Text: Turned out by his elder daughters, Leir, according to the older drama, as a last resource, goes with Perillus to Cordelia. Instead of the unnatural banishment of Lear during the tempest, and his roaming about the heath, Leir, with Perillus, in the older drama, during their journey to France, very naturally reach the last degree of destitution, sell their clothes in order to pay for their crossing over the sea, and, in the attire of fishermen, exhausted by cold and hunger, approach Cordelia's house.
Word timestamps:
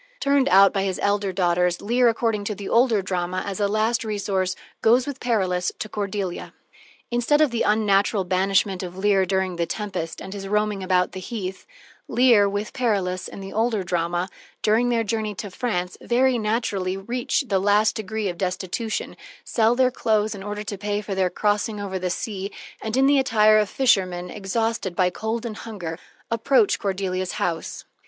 Turned 0.19 0.49
out 0.49 0.73
by 0.73 0.81
his 0.81 0.99
elder 1.03 1.31
daughters, 1.31 1.79
Leir, 1.79 2.09
according 2.09 2.43
to 2.45 2.55
the 2.55 2.67
older 2.67 3.03
drama, 3.03 3.43
as 3.45 3.59
a 3.59 3.67
last 3.67 4.03
resource, 4.03 4.55
goes 4.81 5.05
with 5.05 5.19
Perillus 5.19 5.71
to 5.77 5.87
Cordelia. 5.87 6.55
Instead 7.11 7.39
of 7.39 7.51
the 7.51 7.61
unnatural 7.61 8.23
banishment 8.23 8.81
of 8.81 8.97
Lear 8.97 9.27
during 9.27 9.57
the 9.57 9.67
tempest, 9.67 10.19
and 10.19 10.33
his 10.33 10.47
roaming 10.47 10.81
about 10.81 11.11
the 11.11 11.19
heath, 11.19 11.67
Leir, 12.07 12.49
with 12.49 12.73
Perillus, 12.73 13.27
in 13.27 13.41
the 13.41 13.53
older 13.53 13.83
drama, 13.83 14.27
during 14.63 14.89
their 14.89 15.03
journey 15.03 15.35
to 15.35 15.51
France, 15.51 15.99
very 16.01 16.39
naturally 16.39 16.97
reach 16.97 17.43
the 17.47 17.59
last 17.59 17.93
degree 17.93 18.27
of 18.27 18.39
destitution, 18.39 19.15
sell 19.43 19.75
their 19.75 19.91
clothes 19.91 20.33
in 20.33 20.41
order 20.41 20.63
to 20.63 20.79
pay 20.79 21.01
for 21.01 21.13
their 21.13 21.29
crossing 21.29 21.79
over 21.79 21.99
the 21.99 22.09
sea, 22.09 22.51
and, 22.81 22.97
in 22.97 23.05
the 23.05 23.19
attire 23.19 23.59
of 23.59 23.69
fishermen, 23.69 24.31
exhausted 24.31 24.95
by 24.95 25.11
cold 25.11 25.45
and 25.45 25.57
hunger, 25.57 25.99
approach 26.31 26.79
Cordelia's 26.79 27.33
house. 27.33 27.85